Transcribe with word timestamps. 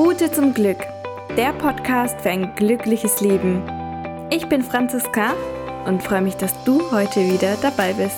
Route 0.00 0.30
zum 0.30 0.54
Glück, 0.54 0.78
der 1.36 1.52
Podcast 1.54 2.20
für 2.20 2.30
ein 2.30 2.54
glückliches 2.54 3.20
Leben. 3.20 3.64
Ich 4.30 4.46
bin 4.46 4.62
Franziska 4.62 5.34
und 5.86 6.04
freue 6.04 6.20
mich, 6.20 6.36
dass 6.36 6.62
du 6.62 6.92
heute 6.92 7.18
wieder 7.18 7.56
dabei 7.56 7.94
bist. 7.94 8.16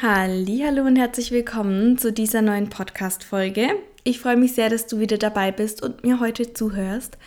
Hallo 0.00 0.86
und 0.86 0.96
herzlich 0.96 1.30
willkommen 1.30 1.98
zu 1.98 2.10
dieser 2.10 2.40
neuen 2.40 2.70
Podcast 2.70 3.22
Folge. 3.22 3.68
Ich 4.04 4.20
freue 4.20 4.38
mich 4.38 4.54
sehr, 4.54 4.70
dass 4.70 4.86
du 4.86 4.98
wieder 4.98 5.18
dabei 5.18 5.52
bist 5.52 5.82
und 5.82 6.02
mir 6.04 6.20
heute 6.20 6.54
zuhörst. 6.54 7.18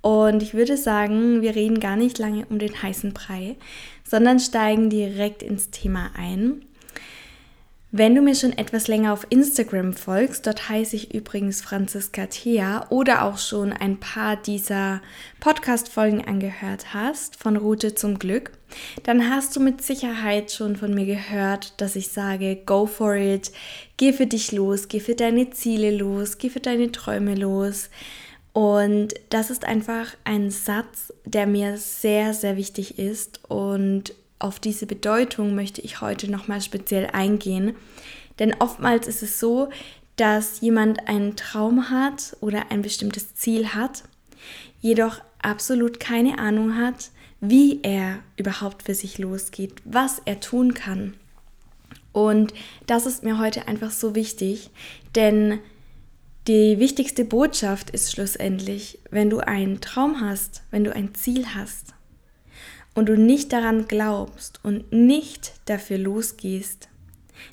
Und 0.00 0.44
ich 0.44 0.54
würde 0.54 0.76
sagen, 0.76 1.42
wir 1.42 1.56
reden 1.56 1.80
gar 1.80 1.96
nicht 1.96 2.20
lange 2.20 2.46
um 2.46 2.60
den 2.60 2.80
heißen 2.80 3.12
Brei, 3.14 3.56
sondern 4.08 4.38
steigen 4.38 4.90
direkt 4.90 5.42
ins 5.42 5.70
Thema 5.70 6.12
ein. 6.16 6.64
Wenn 7.94 8.14
du 8.14 8.22
mir 8.22 8.34
schon 8.34 8.56
etwas 8.56 8.88
länger 8.88 9.12
auf 9.12 9.26
Instagram 9.28 9.92
folgst, 9.92 10.46
dort 10.46 10.70
heiße 10.70 10.96
ich 10.96 11.12
übrigens 11.12 11.60
Franziska 11.60 12.24
Thea 12.24 12.86
oder 12.88 13.22
auch 13.22 13.36
schon 13.36 13.70
ein 13.70 14.00
paar 14.00 14.36
dieser 14.36 15.02
Podcast-Folgen 15.40 16.24
angehört 16.24 16.94
hast, 16.94 17.36
von 17.36 17.58
Route 17.58 17.94
zum 17.94 18.18
Glück, 18.18 18.52
dann 19.02 19.28
hast 19.28 19.54
du 19.54 19.60
mit 19.60 19.82
Sicherheit 19.82 20.50
schon 20.50 20.76
von 20.76 20.94
mir 20.94 21.04
gehört, 21.04 21.78
dass 21.82 21.94
ich 21.94 22.08
sage, 22.08 22.56
go 22.64 22.86
for 22.86 23.14
it, 23.14 23.52
geh 23.98 24.14
für 24.14 24.26
dich 24.26 24.52
los, 24.52 24.88
geh 24.88 25.00
für 25.00 25.14
deine 25.14 25.50
Ziele 25.50 25.94
los, 25.94 26.38
geh 26.38 26.48
für 26.48 26.60
deine 26.60 26.92
Träume 26.92 27.34
los. 27.34 27.90
Und 28.54 29.12
das 29.28 29.50
ist 29.50 29.66
einfach 29.66 30.06
ein 30.24 30.50
Satz, 30.50 31.12
der 31.26 31.46
mir 31.46 31.76
sehr, 31.76 32.32
sehr 32.32 32.56
wichtig 32.56 32.98
ist 32.98 33.40
und 33.50 34.14
auf 34.42 34.58
diese 34.58 34.86
Bedeutung 34.86 35.54
möchte 35.54 35.80
ich 35.80 36.00
heute 36.00 36.30
nochmal 36.30 36.60
speziell 36.60 37.06
eingehen. 37.12 37.74
Denn 38.38 38.54
oftmals 38.58 39.06
ist 39.06 39.22
es 39.22 39.38
so, 39.38 39.70
dass 40.16 40.60
jemand 40.60 41.08
einen 41.08 41.36
Traum 41.36 41.90
hat 41.90 42.36
oder 42.40 42.70
ein 42.70 42.82
bestimmtes 42.82 43.34
Ziel 43.34 43.68
hat, 43.68 44.04
jedoch 44.80 45.20
absolut 45.40 46.00
keine 46.00 46.38
Ahnung 46.38 46.76
hat, 46.76 47.10
wie 47.40 47.80
er 47.82 48.20
überhaupt 48.36 48.84
für 48.84 48.94
sich 48.94 49.18
losgeht, 49.18 49.74
was 49.84 50.20
er 50.24 50.40
tun 50.40 50.74
kann. 50.74 51.14
Und 52.12 52.52
das 52.86 53.06
ist 53.06 53.24
mir 53.24 53.38
heute 53.38 53.66
einfach 53.68 53.90
so 53.90 54.14
wichtig, 54.14 54.70
denn 55.14 55.58
die 56.46 56.78
wichtigste 56.78 57.24
Botschaft 57.24 57.90
ist 57.90 58.12
schlussendlich, 58.12 58.98
wenn 59.10 59.30
du 59.30 59.38
einen 59.38 59.80
Traum 59.80 60.20
hast, 60.20 60.62
wenn 60.70 60.84
du 60.84 60.94
ein 60.94 61.14
Ziel 61.14 61.46
hast, 61.54 61.94
und 62.94 63.08
du 63.08 63.16
nicht 63.16 63.52
daran 63.52 63.88
glaubst 63.88 64.60
und 64.62 64.92
nicht 64.92 65.54
dafür 65.66 65.98
losgehst, 65.98 66.88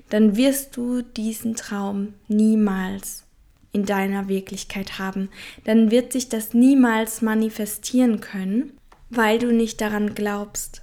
dann 0.09 0.35
wirst 0.35 0.75
du 0.77 1.01
diesen 1.01 1.55
Traum 1.55 2.13
niemals 2.27 3.23
in 3.71 3.85
deiner 3.85 4.27
Wirklichkeit 4.27 4.99
haben. 4.99 5.29
Dann 5.63 5.91
wird 5.91 6.11
sich 6.11 6.29
das 6.29 6.53
niemals 6.53 7.21
manifestieren 7.21 8.19
können, 8.19 8.73
weil 9.09 9.39
du 9.39 9.51
nicht 9.51 9.81
daran 9.81 10.15
glaubst. 10.15 10.81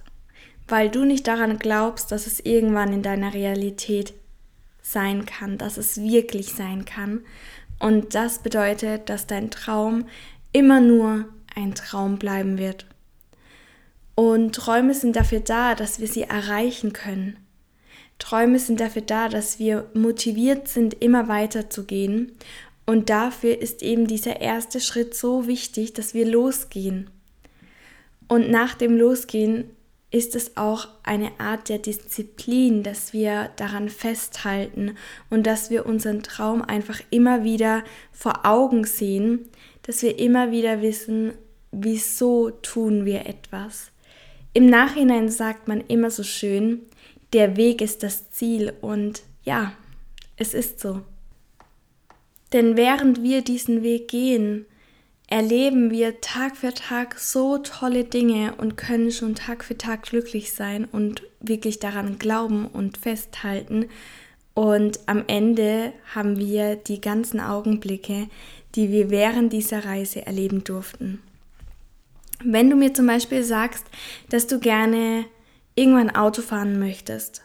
Weil 0.67 0.89
du 0.89 1.05
nicht 1.05 1.27
daran 1.27 1.59
glaubst, 1.59 2.11
dass 2.11 2.27
es 2.27 2.39
irgendwann 2.39 2.93
in 2.93 3.03
deiner 3.03 3.33
Realität 3.33 4.13
sein 4.81 5.25
kann, 5.25 5.57
dass 5.57 5.77
es 5.77 6.01
wirklich 6.01 6.53
sein 6.53 6.85
kann. 6.85 7.21
Und 7.79 8.15
das 8.15 8.39
bedeutet, 8.39 9.09
dass 9.09 9.27
dein 9.27 9.51
Traum 9.51 10.05
immer 10.51 10.79
nur 10.79 11.25
ein 11.55 11.75
Traum 11.75 12.17
bleiben 12.17 12.57
wird. 12.57 12.85
Und 14.19 14.55
Träume 14.55 14.95
sind 14.95 15.15
dafür 15.15 15.41
da, 15.41 15.75
dass 15.75 15.99
wir 15.99 16.07
sie 16.07 16.23
erreichen 16.23 16.91
können. 16.91 17.37
Träume 18.17 18.57
sind 18.57 18.79
dafür 18.79 19.03
da, 19.03 19.29
dass 19.29 19.59
wir 19.59 19.91
motiviert 19.93 20.67
sind, 20.67 21.03
immer 21.03 21.27
weiter 21.27 21.69
zu 21.69 21.83
gehen. 21.83 22.31
Und 22.87 23.11
dafür 23.11 23.61
ist 23.61 23.83
eben 23.83 24.07
dieser 24.07 24.41
erste 24.41 24.79
Schritt 24.79 25.13
so 25.13 25.45
wichtig, 25.45 25.93
dass 25.93 26.15
wir 26.15 26.25
losgehen. 26.25 27.11
Und 28.27 28.49
nach 28.49 28.73
dem 28.73 28.97
Losgehen 28.97 29.65
ist 30.09 30.35
es 30.35 30.57
auch 30.57 30.87
eine 31.03 31.39
Art 31.39 31.69
der 31.69 31.77
Disziplin, 31.77 32.81
dass 32.81 33.13
wir 33.13 33.51
daran 33.57 33.87
festhalten 33.87 34.97
und 35.29 35.45
dass 35.45 35.69
wir 35.69 35.85
unseren 35.85 36.23
Traum 36.23 36.63
einfach 36.63 37.01
immer 37.11 37.43
wieder 37.43 37.83
vor 38.11 38.47
Augen 38.47 38.83
sehen, 38.83 39.47
dass 39.83 40.01
wir 40.01 40.17
immer 40.17 40.49
wieder 40.49 40.81
wissen, 40.81 41.33
wieso 41.71 42.49
tun 42.49 43.05
wir 43.05 43.27
etwas. 43.27 43.91
Im 44.57 44.65
Nachhinein 44.65 45.29
sagt 45.29 45.67
man 45.67 45.81
immer 45.81 46.09
so 46.09 46.23
schön, 46.23 46.81
der 47.31 47.57
Weg 47.57 47.79
ist 47.79 48.01
das 48.01 48.31
Ziel 48.31 48.73
und 48.81 49.21
ja, 49.43 49.73
es 50.35 50.55
ist 50.55 50.79
so. 50.79 51.03
Denn 52.53 52.75
während 52.75 53.21
wir 53.21 53.43
diesen 53.43 53.83
Weg 53.83 54.07
gehen, 54.07 54.65
erleben 55.27 55.91
wir 55.91 56.21
Tag 56.21 56.57
für 56.57 56.73
Tag 56.73 57.19
so 57.19 57.59
tolle 57.59 58.03
Dinge 58.03 58.55
und 58.55 58.77
können 58.77 59.11
schon 59.11 59.35
Tag 59.35 59.63
für 59.63 59.77
Tag 59.77 60.01
glücklich 60.01 60.51
sein 60.51 60.85
und 60.85 61.21
wirklich 61.39 61.77
daran 61.77 62.17
glauben 62.17 62.65
und 62.65 62.97
festhalten. 62.97 63.85
Und 64.55 65.01
am 65.05 65.23
Ende 65.27 65.93
haben 66.15 66.39
wir 66.39 66.77
die 66.77 66.99
ganzen 66.99 67.39
Augenblicke, 67.39 68.27
die 68.73 68.89
wir 68.91 69.11
während 69.11 69.53
dieser 69.53 69.85
Reise 69.85 70.25
erleben 70.25 70.63
durften. 70.63 71.21
Wenn 72.43 72.69
du 72.69 72.75
mir 72.75 72.93
zum 72.93 73.07
Beispiel 73.07 73.43
sagst, 73.43 73.85
dass 74.29 74.47
du 74.47 74.59
gerne 74.59 75.25
irgendwann 75.75 76.15
Auto 76.15 76.41
fahren 76.41 76.79
möchtest, 76.79 77.43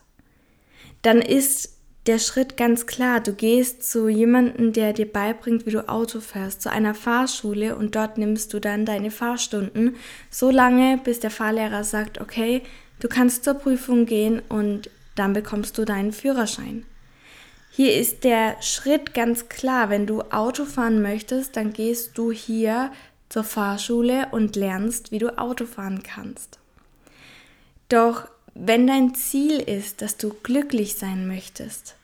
dann 1.03 1.21
ist 1.21 1.79
der 2.07 2.19
Schritt 2.19 2.57
ganz 2.57 2.87
klar. 2.87 3.21
Du 3.21 3.33
gehst 3.33 3.89
zu 3.91 4.09
jemandem, 4.09 4.73
der 4.73 4.93
dir 4.93 5.11
beibringt, 5.11 5.67
wie 5.67 5.71
du 5.71 5.89
Auto 5.89 6.21
fährst, 6.21 6.63
zu 6.63 6.71
einer 6.71 6.95
Fahrschule 6.95 7.77
und 7.77 7.95
dort 7.95 8.19
nimmst 8.19 8.53
du 8.53 8.61
dann 8.61 8.85
deine 8.85 9.11
Fahrstunden, 9.11 9.97
so 10.31 10.51
lange, 10.51 10.99
bis 11.03 11.21
der 11.21 11.31
Fahrlehrer 11.31 11.85
sagt, 11.85 12.21
okay, 12.21 12.63
du 13.01 13.09
kannst 13.09 13.45
zur 13.45 13.55
Prüfung 13.55 14.07
gehen 14.07 14.43
und 14.49 14.91
dann 15.15 15.33
bekommst 15.33 15.79
du 15.79 15.85
deinen 15.85 16.13
Führerschein. 16.13 16.85
Hier 17.71 17.97
ist 17.99 18.25
der 18.25 18.61
Schritt 18.61 19.15
ganz 19.15 19.49
klar. 19.49 19.89
Wenn 19.89 20.07
du 20.07 20.21
Auto 20.31 20.67
fahren 20.67 21.01
möchtest, 21.01 21.57
dann 21.57 21.73
gehst 21.73 22.19
du 22.19 22.31
hier 22.31 22.93
zur 23.33 23.45
Fahrschule 23.45 24.29
und 24.31 24.57
lernst, 24.57 25.11
wie 25.11 25.19
du 25.19 25.39
Auto 25.39 25.65
fahren 25.65 26.03
kannst. 26.03 26.59
Doch 27.89 28.29
wenn 28.55 28.87
dein 28.87 29.15
Ziel 29.15 29.59
ist, 29.59 30.03
dass 30.03 30.19
du 30.19 30.35
glücklich 30.43 30.97
sein 30.97 31.27
möchtest, 31.27 31.97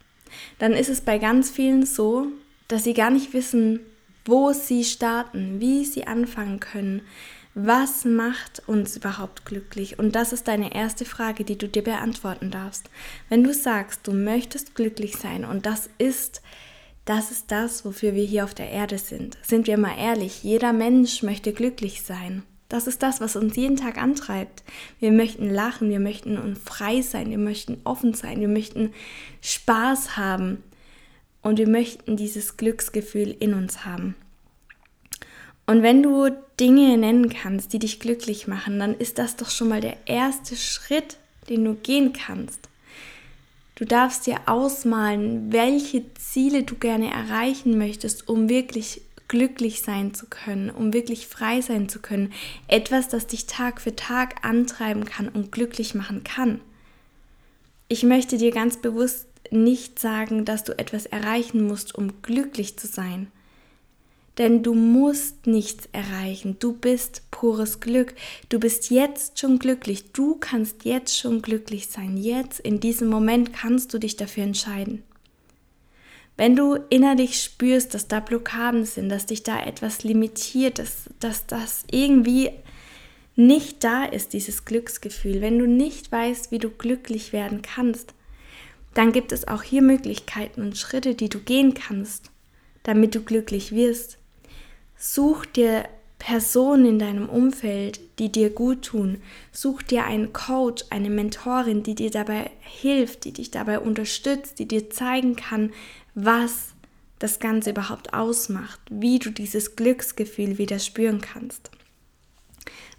dann 0.58 0.72
ist 0.72 0.88
es 0.88 1.02
bei 1.02 1.18
ganz 1.18 1.50
vielen 1.50 1.84
so, 1.84 2.28
dass 2.68 2.84
sie 2.84 2.94
gar 2.94 3.10
nicht 3.10 3.34
wissen, 3.34 3.80
wo 4.24 4.54
sie 4.54 4.84
starten, 4.84 5.60
wie 5.60 5.84
sie 5.84 6.06
anfangen 6.06 6.60
können, 6.60 7.02
was 7.54 8.06
macht 8.06 8.62
uns 8.66 8.96
überhaupt 8.96 9.44
glücklich? 9.44 9.98
Und 9.98 10.14
das 10.14 10.32
ist 10.32 10.48
deine 10.48 10.74
erste 10.74 11.04
Frage, 11.04 11.44
die 11.44 11.58
du 11.58 11.68
dir 11.68 11.84
beantworten 11.84 12.50
darfst. 12.50 12.88
Wenn 13.28 13.44
du 13.44 13.52
sagst, 13.52 14.06
du 14.06 14.12
möchtest 14.12 14.74
glücklich 14.74 15.16
sein 15.16 15.44
und 15.44 15.66
das 15.66 15.90
ist 15.98 16.40
das 17.08 17.30
ist 17.30 17.50
das, 17.50 17.86
wofür 17.86 18.14
wir 18.14 18.24
hier 18.24 18.44
auf 18.44 18.52
der 18.52 18.70
Erde 18.70 18.98
sind. 18.98 19.38
Sind 19.42 19.66
wir 19.66 19.78
mal 19.78 19.96
ehrlich, 19.98 20.42
jeder 20.42 20.74
Mensch 20.74 21.22
möchte 21.22 21.54
glücklich 21.54 22.02
sein. 22.02 22.42
Das 22.69 22.86
ist 22.86 23.02
das, 23.02 23.22
was 23.22 23.34
uns 23.34 23.56
jeden 23.56 23.76
Tag 23.76 23.96
antreibt. 23.96 24.62
Wir 25.00 25.10
möchten 25.10 25.48
lachen, 25.48 25.88
wir 25.88 26.00
möchten 26.00 26.54
frei 26.54 27.00
sein, 27.00 27.30
wir 27.30 27.38
möchten 27.38 27.80
offen 27.84 28.12
sein, 28.12 28.41
wir 28.41 28.48
möchten 28.48 28.92
Spaß 29.41 30.19
haben 30.19 30.62
und 31.41 31.58
wir 31.58 31.69
möchten 31.69 32.19
dieses 32.19 32.58
Glücksgefühl 32.58 33.34
in 33.40 33.54
uns 33.54 33.86
haben. 33.86 34.14
Und 35.64 35.82
wenn 35.82 36.02
du 36.02 36.28
Dinge 36.60 36.98
nennen 36.98 37.30
kannst, 37.30 37.72
die 37.72 37.78
dich 37.78 38.00
glücklich 38.00 38.48
machen, 38.48 38.78
dann 38.78 38.94
ist 38.94 39.19
das 39.19 39.36
doch 39.36 39.48
schon 39.48 39.69
mal 39.70 39.80
der 39.80 39.96
erste 40.06 40.56
Schritt, 40.56 41.16
den 41.48 41.64
du 41.64 41.75
gehen 41.75 42.12
kannst. 42.12 42.67
Du 43.78 43.84
darfst 43.84 44.26
dir 44.26 44.40
ausmalen, 44.46 45.52
welche 45.52 46.02
Ziele 46.14 46.64
du 46.64 46.75
gerne 46.75 47.12
erreichen 47.12 47.78
möchtest, 47.78 48.28
um 48.28 48.48
wirklich 48.48 49.02
glücklich 49.28 49.82
sein 49.82 50.14
zu 50.14 50.26
können, 50.26 50.69
um 50.69 50.92
wirklich 50.92 51.28
frei 51.28 51.60
sein 51.60 51.88
zu 51.88 52.00
können. 52.00 52.32
Etwas, 52.66 53.06
das 53.06 53.28
dich 53.28 53.46
Tag 53.46 53.80
für 53.80 53.94
Tag 53.94 54.44
antreiben 54.44 55.04
kann 55.04 55.28
und 55.28 55.52
glücklich 55.52 55.94
machen 55.94 56.25
kann. 56.25 56.60
Ich 57.86 58.02
möchte 58.02 58.36
dir 58.36 58.50
ganz 58.50 58.78
bewusst 58.78 59.28
nicht 59.52 60.00
sagen, 60.00 60.44
dass 60.44 60.64
du 60.64 60.76
etwas 60.76 61.06
erreichen 61.06 61.64
musst, 61.64 61.94
um 61.94 62.20
glücklich 62.20 62.76
zu 62.76 62.88
sein. 62.88 63.28
Denn 64.38 64.64
du 64.64 64.74
musst 64.74 65.46
nichts 65.46 65.88
erreichen. 65.92 66.56
Du 66.58 66.72
bist 66.72 67.27
pures 67.38 67.79
Glück. 67.79 68.14
Du 68.49 68.58
bist 68.58 68.90
jetzt 68.90 69.38
schon 69.38 69.61
glücklich. 69.61 70.11
Du 70.12 70.35
kannst 70.35 70.85
jetzt 70.85 71.17
schon 71.17 71.40
glücklich 71.40 71.87
sein. 71.87 72.17
Jetzt, 72.17 72.58
in 72.58 72.81
diesem 72.81 73.08
Moment, 73.08 73.52
kannst 73.52 73.94
du 73.94 73.99
dich 73.99 74.17
dafür 74.17 74.43
entscheiden. 74.43 75.05
Wenn 76.37 76.56
du 76.56 76.75
innerlich 76.90 77.40
spürst, 77.40 77.94
dass 77.94 78.08
da 78.08 78.19
Blockaden 78.19 78.85
sind, 78.85 79.08
dass 79.08 79.26
dich 79.26 79.44
da 79.44 79.64
etwas 79.64 80.02
limitiert, 80.02 80.81
dass, 80.81 81.11
dass 81.20 81.46
das 81.46 81.85
irgendwie 81.93 82.50
nicht 83.37 83.84
da 83.84 84.05
ist, 84.05 84.32
dieses 84.32 84.64
Glücksgefühl, 84.64 85.41
wenn 85.41 85.61
du 85.61 85.67
nicht 85.67 86.11
weißt, 86.11 86.50
wie 86.50 86.58
du 86.58 86.70
glücklich 86.70 87.32
werden 87.32 87.62
kannst, 87.62 88.14
dann 88.94 89.12
gibt 89.12 89.31
es 89.31 89.46
auch 89.46 89.62
hier 89.62 89.82
Möglichkeiten 89.82 90.61
und 90.62 90.76
Schritte, 90.76 91.14
die 91.14 91.29
du 91.29 91.38
gehen 91.38 91.75
kannst, 91.75 92.32
damit 92.82 93.14
du 93.14 93.20
glücklich 93.20 93.70
wirst. 93.70 94.19
Such 94.96 95.46
dir 95.46 95.88
Personen 96.19 96.85
in 96.85 96.99
deinem 96.99 97.29
Umfeld, 97.29 98.00
die 98.19 98.31
dir 98.31 98.50
gut 98.50 98.82
tun. 98.82 99.23
Such 99.53 99.82
dir 99.82 100.05
einen 100.05 100.32
Coach, 100.32 100.85
eine 100.91 101.11
Mentorin, 101.11 101.82
die 101.82 101.94
dir 101.94 102.11
dabei 102.11 102.50
hilft, 102.61 103.25
die 103.25 103.32
dich 103.32 103.50
dabei 103.50 103.79
unterstützt, 103.79 104.59
die 104.59 104.67
dir 104.67 104.91
zeigen 104.91 105.37
kann, 105.37 105.73
was 106.15 106.75
das 107.19 107.38
Ganze 107.41 107.70
überhaupt 107.70 108.15
ausmacht, 108.15 108.81
wie 108.91 109.19
du 109.19 109.31
dieses 109.31 109.76
Glücksgefühl 109.76 110.59
wieder 110.59 110.79
spüren 110.79 111.20
kannst. 111.20 111.70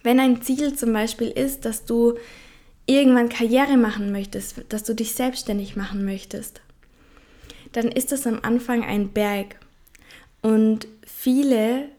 Wenn 0.02 0.20
ein 0.20 0.42
Ziel 0.42 0.76
zum 0.76 0.94
Beispiel 0.94 1.30
ist, 1.30 1.66
dass 1.66 1.86
du 1.86 2.16
irgendwann 2.86 3.30
Karriere 3.30 3.78
machen 3.78 4.12
möchtest, 4.12 4.64
dass 4.70 4.84
du 4.84 4.96
dich 4.96 5.14
selbstständig 5.14 5.76
machen 5.76 6.06
möchtest, 6.06 6.62
dann 7.74 7.90
ist 7.90 8.12
das 8.12 8.26
am 8.26 8.40
Anfang 8.42 8.84
ein 8.84 9.10
Berg. 9.10 9.60
Und 10.42 10.88
viele 11.06 11.90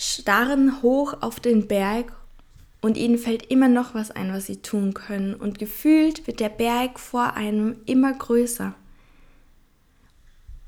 starren 0.00 0.80
hoch 0.80 1.14
auf 1.20 1.40
den 1.40 1.68
Berg 1.68 2.12
und 2.80 2.96
ihnen 2.96 3.18
fällt 3.18 3.50
immer 3.50 3.68
noch 3.68 3.94
was 3.94 4.10
ein, 4.10 4.32
was 4.32 4.46
sie 4.46 4.62
tun 4.62 4.94
können. 4.94 5.34
Und 5.34 5.58
gefühlt 5.58 6.26
wird 6.26 6.40
der 6.40 6.48
Berg 6.48 6.98
vor 6.98 7.34
einem 7.34 7.76
immer 7.84 8.12
größer. 8.12 8.74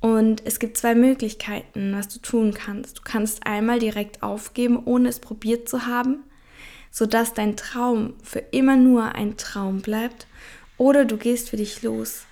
Und 0.00 0.44
es 0.44 0.58
gibt 0.58 0.76
zwei 0.76 0.94
Möglichkeiten, 0.94 1.94
was 1.94 2.08
du 2.08 2.18
tun 2.18 2.52
kannst. 2.52 2.98
Du 2.98 3.02
kannst 3.04 3.46
einmal 3.46 3.78
direkt 3.78 4.22
aufgeben, 4.22 4.82
ohne 4.84 5.08
es 5.08 5.20
probiert 5.20 5.66
zu 5.68 5.86
haben, 5.86 6.24
sodass 6.90 7.32
dein 7.32 7.56
Traum 7.56 8.14
für 8.22 8.40
immer 8.40 8.76
nur 8.76 9.14
ein 9.14 9.38
Traum 9.38 9.80
bleibt. 9.80 10.26
Oder 10.76 11.06
du 11.06 11.16
gehst 11.16 11.48
für 11.48 11.56
dich 11.56 11.82
los. 11.82 12.24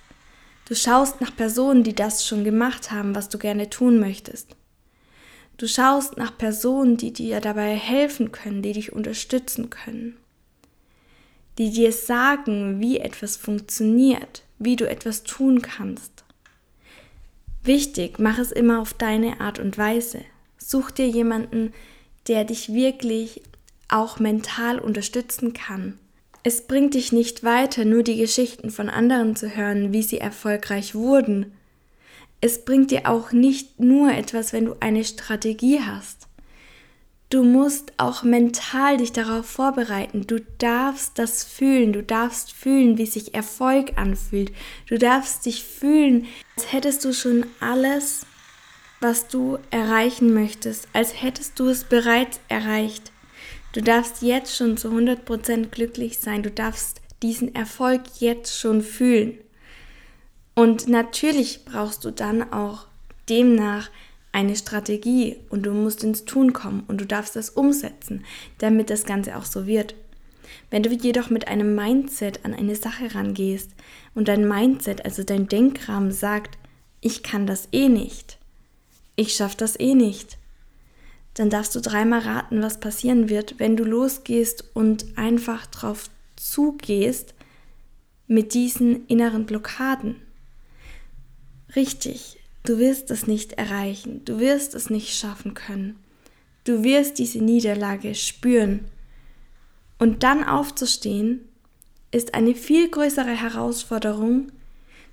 Du 0.65 0.75
schaust 0.75 1.19
nach 1.19 1.35
Personen, 1.35 1.83
die 1.83 1.95
das 1.95 2.27
schon 2.27 2.43
gemacht 2.43 2.91
haben, 2.91 3.15
was 3.15 3.29
du 3.29 3.39
gerne 3.39 3.69
tun 3.69 3.99
möchtest. 3.99 4.55
Du 5.61 5.67
schaust 5.67 6.17
nach 6.17 6.35
Personen, 6.35 6.97
die 6.97 7.13
dir 7.13 7.39
dabei 7.39 7.75
helfen 7.75 8.31
können, 8.31 8.63
die 8.63 8.73
dich 8.73 8.93
unterstützen 8.93 9.69
können, 9.69 10.17
die 11.59 11.69
dir 11.69 11.91
sagen, 11.91 12.79
wie 12.79 12.97
etwas 12.97 13.37
funktioniert, 13.37 14.41
wie 14.57 14.75
du 14.75 14.89
etwas 14.89 15.21
tun 15.21 15.61
kannst. 15.61 16.23
Wichtig, 17.61 18.17
mach 18.17 18.39
es 18.39 18.51
immer 18.51 18.81
auf 18.81 18.95
deine 18.95 19.39
Art 19.39 19.59
und 19.59 19.77
Weise. 19.77 20.21
Such 20.57 20.89
dir 20.89 21.07
jemanden, 21.07 21.73
der 22.27 22.43
dich 22.43 22.73
wirklich 22.73 23.43
auch 23.87 24.17
mental 24.17 24.79
unterstützen 24.79 25.53
kann. 25.53 25.99
Es 26.41 26.65
bringt 26.65 26.95
dich 26.95 27.11
nicht 27.11 27.43
weiter, 27.43 27.85
nur 27.85 28.01
die 28.01 28.17
Geschichten 28.17 28.71
von 28.71 28.89
anderen 28.89 29.35
zu 29.35 29.55
hören, 29.55 29.93
wie 29.93 30.01
sie 30.01 30.17
erfolgreich 30.17 30.95
wurden. 30.95 31.51
Es 32.41 32.65
bringt 32.65 32.89
dir 32.89 33.07
auch 33.07 33.31
nicht 33.31 33.79
nur 33.79 34.11
etwas, 34.11 34.51
wenn 34.51 34.65
du 34.65 34.75
eine 34.79 35.05
Strategie 35.05 35.79
hast. 35.79 36.27
Du 37.29 37.43
musst 37.43 37.93
auch 37.97 38.23
mental 38.23 38.97
dich 38.97 39.13
darauf 39.13 39.45
vorbereiten. 39.45 40.27
Du 40.27 40.41
darfst 40.57 41.17
das 41.17 41.45
fühlen. 41.45 41.93
Du 41.93 42.03
darfst 42.03 42.51
fühlen, 42.51 42.97
wie 42.97 43.05
sich 43.05 43.33
Erfolg 43.33 43.93
anfühlt. 43.95 44.51
Du 44.89 44.97
darfst 44.97 45.45
dich 45.45 45.63
fühlen, 45.63 46.27
als 46.57 46.73
hättest 46.73 47.05
du 47.05 47.13
schon 47.13 47.45
alles, 47.61 48.25
was 48.99 49.29
du 49.29 49.59
erreichen 49.69 50.33
möchtest, 50.33 50.89
als 50.91 51.21
hättest 51.21 51.57
du 51.57 51.69
es 51.69 51.85
bereits 51.85 52.41
erreicht. 52.49 53.13
Du 53.71 53.81
darfst 53.81 54.21
jetzt 54.21 54.55
schon 54.57 54.75
zu 54.75 54.89
100% 54.89 55.67
glücklich 55.67 56.19
sein. 56.19 56.43
Du 56.43 56.51
darfst 56.51 57.01
diesen 57.21 57.55
Erfolg 57.55 58.01
jetzt 58.19 58.59
schon 58.59 58.81
fühlen. 58.81 59.37
Und 60.55 60.87
natürlich 60.87 61.65
brauchst 61.65 62.03
du 62.05 62.11
dann 62.11 62.51
auch 62.51 62.87
demnach 63.29 63.89
eine 64.31 64.55
Strategie 64.55 65.37
und 65.49 65.63
du 65.63 65.71
musst 65.71 66.03
ins 66.03 66.25
Tun 66.25 66.53
kommen 66.53 66.83
und 66.87 67.01
du 67.01 67.05
darfst 67.05 67.35
das 67.35 67.49
umsetzen, 67.49 68.23
damit 68.59 68.89
das 68.89 69.05
Ganze 69.05 69.35
auch 69.37 69.45
so 69.45 69.67
wird. 69.67 69.95
Wenn 70.69 70.83
du 70.83 70.89
jedoch 70.89 71.29
mit 71.29 71.47
einem 71.47 71.75
Mindset 71.75 72.45
an 72.45 72.53
eine 72.53 72.75
Sache 72.75 73.13
rangehst 73.13 73.71
und 74.15 74.27
dein 74.27 74.47
Mindset, 74.47 75.05
also 75.05 75.23
dein 75.23 75.47
Denkrahmen 75.47 76.11
sagt, 76.11 76.57
ich 77.01 77.23
kann 77.23 77.47
das 77.47 77.67
eh 77.71 77.89
nicht, 77.89 78.37
ich 79.15 79.35
schaffe 79.35 79.57
das 79.57 79.79
eh 79.79 79.95
nicht, 79.95 80.37
dann 81.33 81.49
darfst 81.49 81.75
du 81.75 81.79
dreimal 81.81 82.19
raten, 82.19 82.61
was 82.61 82.79
passieren 82.79 83.29
wird, 83.29 83.59
wenn 83.59 83.77
du 83.77 83.83
losgehst 83.83 84.65
und 84.73 85.17
einfach 85.17 85.65
drauf 85.67 86.09
zugehst 86.35 87.33
mit 88.27 88.53
diesen 88.53 89.07
inneren 89.07 89.45
Blockaden. 89.45 90.15
Richtig, 91.75 92.41
Du 92.63 92.77
wirst 92.77 93.09
es 93.09 93.25
nicht 93.25 93.53
erreichen, 93.53 94.23
du 94.25 94.39
wirst 94.39 94.75
es 94.75 94.91
nicht 94.91 95.17
schaffen 95.17 95.55
können. 95.55 95.97
Du 96.63 96.83
wirst 96.83 97.17
diese 97.17 97.39
Niederlage 97.39 98.13
spüren. 98.13 98.85
Und 99.97 100.21
dann 100.21 100.43
aufzustehen, 100.43 101.41
ist 102.11 102.35
eine 102.35 102.53
viel 102.53 102.89
größere 102.89 103.31
Herausforderung, 103.31 104.51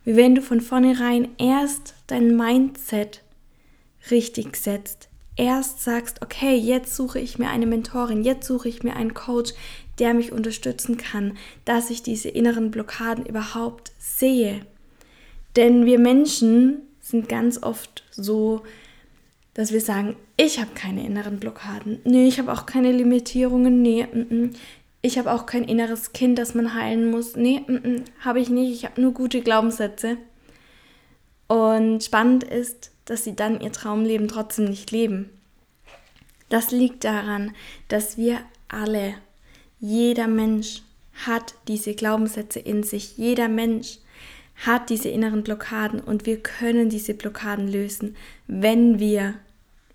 wie 0.05 0.17
wenn 0.17 0.35
du 0.35 0.43
von 0.43 0.61
vornherein 0.61 1.29
erst 1.39 1.95
dein 2.07 2.37
Mindset 2.37 3.23
richtig 4.11 4.57
setzt. 4.57 5.09
Erst 5.37 5.83
sagst, 5.83 6.21
okay, 6.21 6.55
jetzt 6.57 6.95
suche 6.97 7.21
ich 7.21 7.39
mir 7.39 7.49
eine 7.49 7.67
Mentorin, 7.67 8.25
jetzt 8.25 8.47
suche 8.47 8.69
ich 8.69 8.83
mir 8.83 8.95
einen 8.97 9.15
Coach, 9.15 9.55
der 9.99 10.13
mich 10.13 10.33
unterstützen 10.33 10.99
kann, 10.99 11.39
dass 11.65 11.91
ich 11.91 12.03
diese 12.03 12.29
inneren 12.29 12.71
Blockaden 12.71 13.25
überhaupt 13.25 13.93
sehe. 13.99 14.67
Denn 15.59 15.87
wir 15.87 15.99
Menschen 15.99 16.83
sind 17.01 17.29
ganz 17.29 17.61
oft 17.61 18.05
so, 18.13 18.63
dass 19.55 19.73
wir 19.73 19.81
sagen, 19.81 20.15
ich 20.37 20.61
habe 20.61 20.71
keine 20.73 21.05
inneren 21.05 21.41
Blockaden. 21.41 21.99
Nee, 22.05 22.29
ich 22.29 22.39
habe 22.39 22.53
auch 22.53 22.65
keine 22.65 22.93
Limitierungen. 22.93 23.83
Nee, 23.83 24.07
mm, 24.07 24.35
mm. 24.35 24.51
ich 25.03 25.19
habe 25.19 25.33
auch 25.33 25.47
kein 25.47 25.65
inneres 25.65 26.13
Kind, 26.13 26.39
das 26.39 26.55
man 26.55 26.75
heilen 26.75 27.11
muss. 27.11 27.35
Nee, 27.35 27.65
habe 28.21 28.39
ich 28.39 28.51
nicht. 28.51 28.73
Ich 28.73 28.85
habe 28.85 29.01
nur 29.01 29.13
gute 29.13 29.41
Glaubenssätze. 29.41 30.17
Und 31.49 32.05
spannend 32.05 32.45
ist, 32.45 32.93
dass 33.05 33.25
sie 33.25 33.35
dann 33.35 33.61
ihr 33.61 33.73
Traumleben 33.73 34.29
trotzdem 34.29 34.67
nicht 34.67 34.93
leben. 34.93 35.29
Das 36.51 36.71
liegt 36.71 37.03
daran, 37.03 37.53
dass 37.89 38.17
wir 38.17 38.39
alle, 38.69 39.15
jeder 39.81 40.29
Mensch 40.29 40.83
hat 41.27 41.55
diese 41.67 41.97
Glaubenssätze 41.97 42.61
in 42.61 42.85
sich. 42.85 43.19
Jeder 43.19 43.49
Mensch 43.49 43.99
hat 44.67 44.91
diese 44.91 45.09
inneren 45.09 45.43
Blockaden 45.43 46.01
und 46.01 46.27
wir 46.27 46.43
können 46.43 46.89
diese 46.89 47.15
Blockaden 47.15 47.69
lösen, 47.69 48.17
wenn 48.47 48.99
wir 48.99 49.35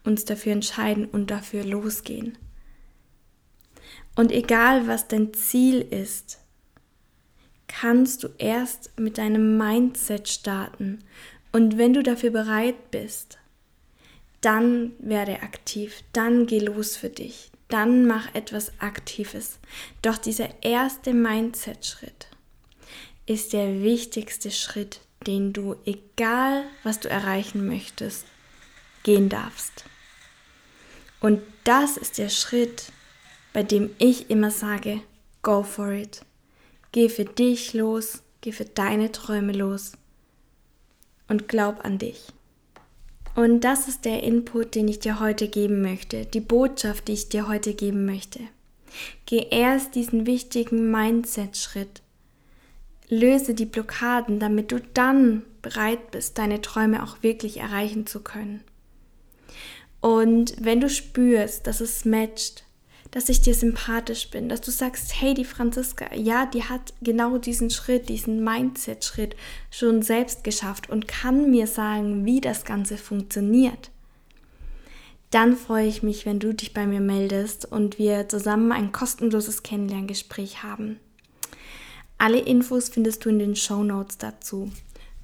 uns 0.03 0.25
dafür 0.25 0.53
entscheiden 0.53 1.05
und 1.05 1.31
dafür 1.31 1.63
losgehen. 1.63 2.37
Und 4.15 4.31
egal 4.31 4.87
was 4.87 5.07
dein 5.07 5.33
Ziel 5.33 5.81
ist, 5.81 6.39
kannst 7.67 8.23
du 8.23 8.29
erst 8.37 8.91
mit 8.99 9.17
deinem 9.17 9.57
Mindset 9.57 10.29
starten. 10.29 10.99
Und 11.51 11.77
wenn 11.77 11.93
du 11.93 12.03
dafür 12.03 12.29
bereit 12.29 12.91
bist, 12.91 13.39
dann 14.41 14.91
werde 14.99 15.41
aktiv, 15.41 16.03
dann 16.13 16.45
geh 16.45 16.59
los 16.59 16.97
für 16.97 17.09
dich, 17.09 17.51
dann 17.69 18.05
mach 18.05 18.33
etwas 18.35 18.73
Aktives. 18.79 19.59
Doch 20.01 20.17
dieser 20.17 20.63
erste 20.63 21.13
Mindset-Schritt, 21.13 22.27
ist 23.25 23.53
der 23.53 23.81
wichtigste 23.81 24.51
Schritt, 24.51 24.99
den 25.25 25.53
du, 25.53 25.75
egal 25.85 26.63
was 26.83 26.99
du 26.99 27.09
erreichen 27.09 27.67
möchtest, 27.67 28.25
gehen 29.03 29.29
darfst. 29.29 29.85
Und 31.19 31.41
das 31.63 31.97
ist 31.97 32.17
der 32.17 32.29
Schritt, 32.29 32.91
bei 33.53 33.63
dem 33.63 33.91
ich 33.97 34.29
immer 34.29 34.51
sage, 34.51 35.01
go 35.41 35.63
for 35.63 35.91
it. 35.91 36.21
Geh 36.91 37.07
für 37.07 37.25
dich 37.25 37.73
los, 37.73 38.21
geh 38.41 38.51
für 38.51 38.65
deine 38.65 39.11
Träume 39.11 39.53
los 39.53 39.93
und 41.27 41.47
glaub 41.47 41.85
an 41.85 41.97
dich. 41.97 42.27
Und 43.35 43.61
das 43.61 43.87
ist 43.87 44.05
der 44.05 44.21
Input, 44.21 44.75
den 44.75 44.87
ich 44.87 44.99
dir 44.99 45.19
heute 45.19 45.47
geben 45.47 45.81
möchte, 45.81 46.25
die 46.25 46.41
Botschaft, 46.41 47.07
die 47.07 47.13
ich 47.13 47.29
dir 47.29 47.47
heute 47.47 47.73
geben 47.73 48.05
möchte. 48.05 48.41
Geh 49.25 49.47
erst 49.49 49.95
diesen 49.95 50.27
wichtigen 50.27 50.91
Mindset-Schritt 50.91 52.03
Löse 53.09 53.53
die 53.53 53.65
Blockaden, 53.65 54.39
damit 54.39 54.71
du 54.71 54.79
dann 54.93 55.43
bereit 55.61 56.11
bist, 56.11 56.37
deine 56.37 56.61
Träume 56.61 57.03
auch 57.03 57.21
wirklich 57.21 57.57
erreichen 57.57 58.05
zu 58.07 58.21
können. 58.21 58.61
Und 60.01 60.55
wenn 60.59 60.81
du 60.81 60.89
spürst, 60.89 61.65
dass 61.67 61.79
es 61.79 62.03
matcht, 62.05 62.63
dass 63.13 63.29
ich 63.29 63.41
dir 63.41 63.53
sympathisch 63.53 64.31
bin, 64.31 64.49
dass 64.49 64.59
du 64.59 64.71
sagst, 64.71 65.21
hey, 65.21 65.35
die 65.35 65.45
Franziska, 65.45 66.13
ja, 66.15 66.47
die 66.47 66.63
hat 66.63 66.93
genau 67.01 67.37
diesen 67.37 67.69
Schritt, 67.69 68.09
diesen 68.09 68.43
Mindset-Schritt 68.43 69.35
schon 69.69 70.01
selbst 70.01 70.43
geschafft 70.43 70.89
und 70.89 71.07
kann 71.07 71.51
mir 71.51 71.67
sagen, 71.67 72.25
wie 72.25 72.41
das 72.41 72.65
Ganze 72.65 72.97
funktioniert, 72.97 73.91
dann 75.29 75.55
freue 75.55 75.87
ich 75.87 76.03
mich, 76.03 76.25
wenn 76.25 76.39
du 76.39 76.53
dich 76.53 76.73
bei 76.73 76.87
mir 76.87 77.01
meldest 77.01 77.71
und 77.71 77.99
wir 77.99 78.27
zusammen 78.29 78.71
ein 78.71 78.91
kostenloses 78.91 79.61
Kennenlerngespräch 79.61 80.63
haben. 80.63 80.99
Alle 82.23 82.39
Infos 82.39 82.87
findest 82.87 83.25
du 83.25 83.29
in 83.29 83.37
den 83.37 83.53
Show 83.53 83.83
Notes 83.83 84.17
dazu. 84.17 84.71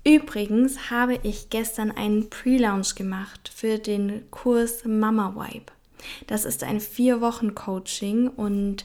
Übrigens 0.06 0.92
habe 0.92 1.18
ich 1.24 1.50
gestern 1.50 1.92
einen 1.92 2.30
Pre-Launch 2.30 2.96
gemacht 2.96 3.50
für 3.56 3.78
den 3.78 4.30
Kurs 4.32 4.84
Mama 4.84 5.34
Vibe. 5.34 5.72
Das 6.28 6.44
ist 6.44 6.62
ein 6.62 6.82
vier 6.82 7.22
Wochen 7.22 7.56
Coaching 7.56 8.28
und 8.28 8.84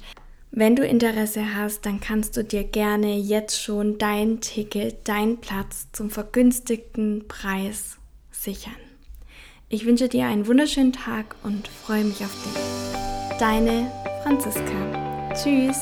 wenn 0.52 0.76
du 0.76 0.86
Interesse 0.86 1.56
hast, 1.56 1.86
dann 1.86 1.98
kannst 1.98 2.36
du 2.36 2.44
dir 2.44 2.62
gerne 2.62 3.18
jetzt 3.18 3.60
schon 3.60 3.98
dein 3.98 4.40
Ticket, 4.40 5.08
deinen 5.08 5.38
Platz 5.38 5.88
zum 5.90 6.08
vergünstigten 6.08 7.26
Preis 7.26 7.96
sichern. 8.30 8.76
Ich 9.68 9.86
wünsche 9.86 10.08
dir 10.08 10.26
einen 10.26 10.46
wunderschönen 10.46 10.92
Tag 10.92 11.34
und 11.42 11.66
freue 11.66 12.04
mich 12.04 12.20
auf 12.24 12.30
dich. 12.44 13.40
Deine 13.40 13.90
Franziska. 14.22 15.32
Tschüss. 15.34 15.80